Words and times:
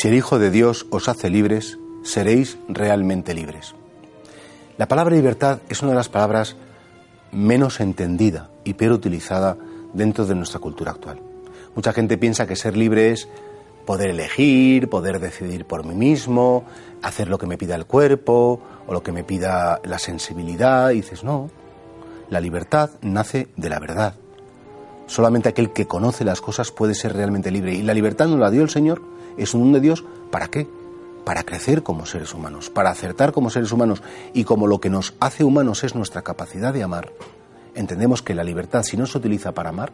Si 0.00 0.08
el 0.08 0.14
Hijo 0.14 0.38
de 0.38 0.50
Dios 0.50 0.86
os 0.88 1.10
hace 1.10 1.28
libres, 1.28 1.78
seréis 2.02 2.56
realmente 2.68 3.34
libres. 3.34 3.74
La 4.78 4.88
palabra 4.88 5.14
libertad 5.14 5.58
es 5.68 5.82
una 5.82 5.90
de 5.90 5.96
las 5.98 6.08
palabras 6.08 6.56
menos 7.32 7.80
entendida 7.80 8.48
y 8.64 8.72
peor 8.72 8.92
utilizada 8.92 9.58
dentro 9.92 10.24
de 10.24 10.34
nuestra 10.34 10.58
cultura 10.58 10.92
actual. 10.92 11.20
Mucha 11.74 11.92
gente 11.92 12.16
piensa 12.16 12.46
que 12.46 12.56
ser 12.56 12.78
libre 12.78 13.10
es 13.10 13.28
poder 13.84 14.08
elegir, 14.08 14.88
poder 14.88 15.20
decidir 15.20 15.66
por 15.66 15.84
mí 15.84 15.94
mismo, 15.94 16.64
hacer 17.02 17.28
lo 17.28 17.36
que 17.36 17.46
me 17.46 17.58
pida 17.58 17.74
el 17.74 17.84
cuerpo 17.84 18.58
o 18.86 18.94
lo 18.94 19.02
que 19.02 19.12
me 19.12 19.22
pida 19.22 19.82
la 19.84 19.98
sensibilidad. 19.98 20.92
Y 20.92 21.02
dices, 21.02 21.24
no, 21.24 21.50
la 22.30 22.40
libertad 22.40 22.88
nace 23.02 23.48
de 23.54 23.68
la 23.68 23.78
verdad. 23.78 24.14
Solamente 25.08 25.50
aquel 25.50 25.74
que 25.74 25.86
conoce 25.86 26.24
las 26.24 26.40
cosas 26.40 26.70
puede 26.72 26.94
ser 26.94 27.14
realmente 27.14 27.50
libre. 27.50 27.74
Y 27.74 27.82
la 27.82 27.92
libertad 27.92 28.28
nos 28.28 28.38
la 28.38 28.50
dio 28.50 28.62
el 28.62 28.70
Señor, 28.70 29.02
es 29.36 29.54
un 29.54 29.62
don 29.62 29.72
de 29.72 29.80
Dios, 29.80 30.04
¿para 30.30 30.48
qué? 30.48 30.68
Para 31.24 31.44
crecer 31.44 31.82
como 31.82 32.06
seres 32.06 32.34
humanos, 32.34 32.70
para 32.70 32.90
acertar 32.90 33.32
como 33.32 33.50
seres 33.50 33.72
humanos. 33.72 34.02
Y 34.32 34.44
como 34.44 34.66
lo 34.66 34.80
que 34.80 34.90
nos 34.90 35.14
hace 35.20 35.44
humanos 35.44 35.84
es 35.84 35.94
nuestra 35.94 36.22
capacidad 36.22 36.72
de 36.72 36.82
amar, 36.82 37.12
entendemos 37.74 38.22
que 38.22 38.34
la 38.34 38.44
libertad, 38.44 38.82
si 38.82 38.96
no 38.96 39.06
se 39.06 39.18
utiliza 39.18 39.52
para 39.52 39.70
amar, 39.70 39.92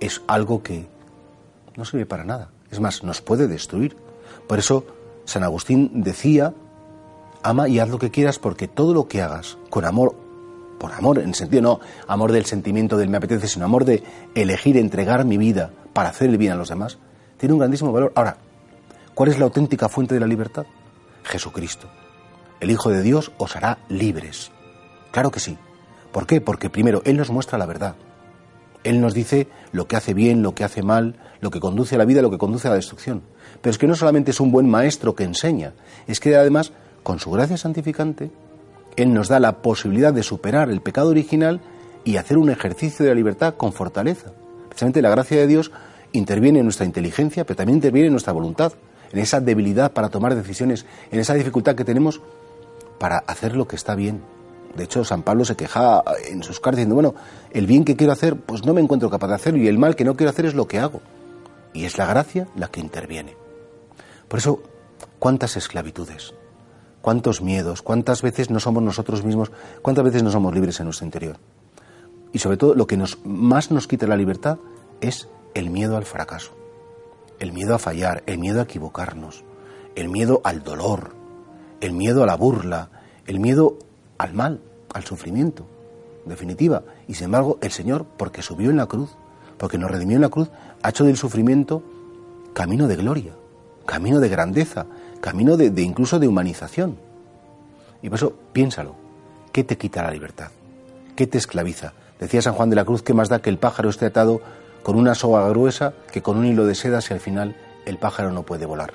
es 0.00 0.22
algo 0.26 0.62
que 0.62 0.86
no 1.76 1.84
sirve 1.84 2.06
para 2.06 2.24
nada. 2.24 2.50
Es 2.70 2.80
más, 2.80 3.02
nos 3.04 3.20
puede 3.20 3.46
destruir. 3.46 3.96
Por 4.48 4.58
eso 4.58 4.84
San 5.24 5.44
Agustín 5.44 6.02
decía, 6.02 6.54
ama 7.42 7.68
y 7.68 7.78
haz 7.78 7.88
lo 7.88 7.98
que 7.98 8.10
quieras 8.10 8.38
porque 8.38 8.68
todo 8.68 8.94
lo 8.94 9.08
que 9.08 9.22
hagas 9.22 9.58
con 9.70 9.84
amor, 9.84 10.14
por 10.78 10.92
amor, 10.92 11.18
en 11.18 11.34
sentido 11.34 11.62
no 11.62 11.80
amor 12.08 12.32
del 12.32 12.44
sentimiento 12.46 12.96
del 12.96 13.08
me 13.08 13.18
apetece, 13.18 13.46
sino 13.46 13.64
amor 13.64 13.84
de 13.84 14.02
elegir 14.34 14.76
entregar 14.76 15.24
mi 15.24 15.38
vida 15.38 15.70
para 15.92 16.08
hacer 16.08 16.28
el 16.28 16.38
bien 16.38 16.52
a 16.52 16.56
los 16.56 16.68
demás, 16.68 16.98
tiene 17.42 17.54
un 17.54 17.58
grandísimo 17.58 17.90
valor. 17.90 18.12
Ahora, 18.14 18.36
¿cuál 19.14 19.28
es 19.28 19.36
la 19.40 19.46
auténtica 19.46 19.88
fuente 19.88 20.14
de 20.14 20.20
la 20.20 20.28
libertad? 20.28 20.64
Jesucristo. 21.24 21.88
El 22.60 22.70
Hijo 22.70 22.88
de 22.90 23.02
Dios 23.02 23.32
os 23.36 23.56
hará 23.56 23.78
libres. 23.88 24.52
Claro 25.10 25.32
que 25.32 25.40
sí. 25.40 25.58
¿Por 26.12 26.24
qué? 26.24 26.40
Porque 26.40 26.70
primero 26.70 27.02
Él 27.04 27.16
nos 27.16 27.30
muestra 27.30 27.58
la 27.58 27.66
verdad. 27.66 27.96
Él 28.84 29.00
nos 29.00 29.12
dice 29.12 29.48
lo 29.72 29.88
que 29.88 29.96
hace 29.96 30.14
bien, 30.14 30.44
lo 30.44 30.54
que 30.54 30.62
hace 30.62 30.84
mal, 30.84 31.16
lo 31.40 31.50
que 31.50 31.58
conduce 31.58 31.96
a 31.96 31.98
la 31.98 32.04
vida, 32.04 32.22
lo 32.22 32.30
que 32.30 32.38
conduce 32.38 32.68
a 32.68 32.70
la 32.70 32.76
destrucción. 32.76 33.22
Pero 33.60 33.72
es 33.72 33.78
que 33.78 33.88
no 33.88 33.96
solamente 33.96 34.30
es 34.30 34.38
un 34.38 34.52
buen 34.52 34.70
maestro 34.70 35.16
que 35.16 35.24
enseña, 35.24 35.72
es 36.06 36.20
que 36.20 36.36
además, 36.36 36.72
con 37.02 37.18
su 37.18 37.32
gracia 37.32 37.56
santificante, 37.56 38.30
Él 38.94 39.12
nos 39.12 39.26
da 39.26 39.40
la 39.40 39.62
posibilidad 39.62 40.14
de 40.14 40.22
superar 40.22 40.70
el 40.70 40.80
pecado 40.80 41.08
original 41.08 41.60
y 42.04 42.18
hacer 42.18 42.38
un 42.38 42.50
ejercicio 42.50 43.04
de 43.04 43.10
la 43.10 43.16
libertad 43.16 43.54
con 43.56 43.72
fortaleza. 43.72 44.30
Precisamente 44.68 45.02
la 45.02 45.10
gracia 45.10 45.38
de 45.38 45.48
Dios 45.48 45.72
interviene 46.12 46.60
en 46.60 46.66
nuestra 46.66 46.86
inteligencia, 46.86 47.44
pero 47.44 47.56
también 47.56 47.76
interviene 47.76 48.06
en 48.06 48.12
nuestra 48.12 48.32
voluntad, 48.32 48.72
en 49.12 49.18
esa 49.18 49.40
debilidad 49.40 49.92
para 49.92 50.08
tomar 50.08 50.34
decisiones, 50.34 50.86
en 51.10 51.20
esa 51.20 51.34
dificultad 51.34 51.74
que 51.74 51.84
tenemos 51.84 52.20
para 52.98 53.18
hacer 53.18 53.56
lo 53.56 53.66
que 53.66 53.76
está 53.76 53.94
bien, 53.94 54.22
de 54.74 54.84
hecho, 54.84 55.04
San 55.04 55.22
Pablo 55.22 55.44
se 55.44 55.54
quejaba 55.54 56.02
en 56.26 56.42
sus 56.42 56.58
cartas 56.58 56.78
diciendo, 56.78 56.94
bueno, 56.94 57.14
el 57.50 57.66
bien 57.66 57.84
que 57.84 57.96
quiero 57.96 58.12
hacer, 58.12 58.36
pues 58.36 58.64
no 58.64 58.72
me 58.72 58.80
encuentro 58.80 59.10
capaz 59.10 59.28
de 59.28 59.34
hacerlo, 59.34 59.60
y 59.60 59.68
el 59.68 59.78
mal 59.78 59.96
que 59.96 60.04
no 60.04 60.16
quiero 60.16 60.30
hacer 60.30 60.46
es 60.46 60.54
lo 60.54 60.66
que 60.66 60.78
hago. 60.78 61.00
Y 61.74 61.84
es 61.84 61.98
la 61.98 62.06
gracia 62.06 62.48
la 62.56 62.68
que 62.68 62.80
interviene. 62.80 63.36
Por 64.28 64.38
eso, 64.38 64.62
¿cuántas 65.18 65.56
esclavitudes? 65.56 66.34
¿Cuántos 67.02 67.42
miedos? 67.42 67.82
¿Cuántas 67.82 68.22
veces 68.22 68.50
no 68.50 68.60
somos 68.60 68.82
nosotros 68.82 69.24
mismos? 69.24 69.50
¿Cuántas 69.82 70.04
veces 70.04 70.22
no 70.22 70.30
somos 70.30 70.54
libres 70.54 70.80
en 70.80 70.86
nuestro 70.86 71.04
interior? 71.04 71.36
Y 72.32 72.38
sobre 72.38 72.56
todo, 72.56 72.74
lo 72.74 72.86
que 72.86 72.98
más 73.24 73.70
nos 73.70 73.86
quita 73.86 74.06
la 74.06 74.16
libertad 74.16 74.58
es 75.02 75.28
el 75.54 75.70
miedo 75.70 75.96
al 75.96 76.04
fracaso, 76.04 76.52
el 77.38 77.52
miedo 77.52 77.74
a 77.74 77.78
fallar, 77.78 78.22
el 78.26 78.38
miedo 78.38 78.60
a 78.60 78.64
equivocarnos, 78.64 79.44
el 79.94 80.08
miedo 80.08 80.40
al 80.44 80.62
dolor, 80.62 81.14
el 81.80 81.92
miedo 81.92 82.22
a 82.22 82.26
la 82.26 82.36
burla, 82.36 82.90
el 83.26 83.40
miedo 83.40 83.78
al 84.18 84.34
mal, 84.34 84.60
al 84.92 85.04
sufrimiento, 85.04 85.66
en 86.24 86.30
definitiva. 86.30 86.82
Y 87.08 87.14
sin 87.14 87.26
embargo, 87.26 87.58
el 87.60 87.70
Señor, 87.70 88.06
porque 88.16 88.42
subió 88.42 88.70
en 88.70 88.76
la 88.76 88.86
cruz, 88.86 89.10
porque 89.58 89.78
nos 89.78 89.90
redimió 89.90 90.16
en 90.16 90.22
la 90.22 90.28
cruz, 90.28 90.50
ha 90.82 90.90
hecho 90.90 91.04
del 91.04 91.16
sufrimiento 91.16 91.82
camino 92.52 92.88
de 92.88 92.96
gloria, 92.96 93.32
camino 93.86 94.20
de 94.20 94.28
grandeza, 94.28 94.86
camino 95.20 95.56
de, 95.56 95.82
incluso 95.82 96.18
de 96.18 96.28
humanización. 96.28 96.96
Y 98.02 98.08
por 98.08 98.18
eso, 98.18 98.34
piénsalo, 98.52 98.94
¿qué 99.52 99.64
te 99.64 99.76
quita 99.78 100.02
la 100.02 100.10
libertad? 100.10 100.50
¿Qué 101.16 101.26
te 101.26 101.38
esclaviza? 101.38 101.92
Decía 102.18 102.42
San 102.42 102.54
Juan 102.54 102.70
de 102.70 102.76
la 102.76 102.84
Cruz 102.84 103.02
que 103.02 103.14
más 103.14 103.28
da 103.28 103.40
que 103.40 103.50
el 103.50 103.58
pájaro 103.58 103.90
esté 103.90 104.06
atado 104.06 104.40
con 104.82 104.96
una 104.96 105.14
soga 105.14 105.48
gruesa 105.48 105.94
que 106.12 106.22
con 106.22 106.36
un 106.38 106.46
hilo 106.46 106.66
de 106.66 106.74
seda 106.74 107.00
si 107.00 107.14
al 107.14 107.20
final 107.20 107.56
el 107.86 107.98
pájaro 107.98 108.32
no 108.32 108.42
puede 108.42 108.66
volar. 108.66 108.94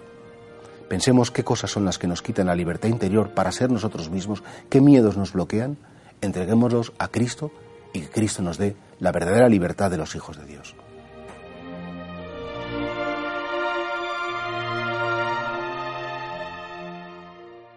Pensemos 0.90 1.32
qué 1.32 1.44
cosas 1.44 1.72
son 1.72 1.86
las 1.86 1.98
que 1.98 2.08
nos 2.08 2.22
quitan 2.22 2.48
la 2.48 2.56
libertad 2.56 2.90
interior 2.90 3.32
para 3.32 3.52
ser 3.52 3.70
nosotros 3.70 4.10
mismos, 4.10 4.44
qué 4.70 4.80
miedos 4.80 5.18
nos 5.18 5.34
bloquean, 5.34 5.78
entreguémoslos 6.22 6.94
a 6.98 7.10
Cristo 7.10 7.52
y 7.94 8.02
que 8.02 8.10
Cristo 8.10 8.42
nos 8.42 8.58
dé 8.58 8.76
la 9.00 9.12
verdadera 9.12 9.50
libertad 9.50 9.92
de 9.92 9.98
los 9.98 10.16
hijos 10.16 10.38
de 10.38 10.46
Dios. 10.46 10.76